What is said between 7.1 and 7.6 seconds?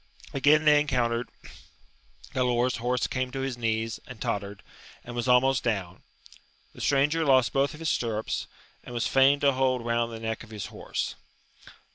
lost